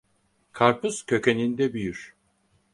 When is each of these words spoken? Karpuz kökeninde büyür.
Karpuz 0.51 1.03
kökeninde 1.05 1.73
büyür. 1.73 2.15